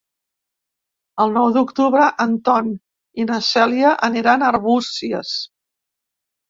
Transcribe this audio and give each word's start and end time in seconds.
El 1.25 1.33
nou 1.35 1.51
d'octubre 1.57 2.07
en 2.27 2.33
Ton 2.49 2.73
i 3.25 3.29
na 3.29 3.41
Cèlia 3.53 3.93
aniran 4.11 4.49
a 4.49 4.53
Arbúcies. 4.57 5.41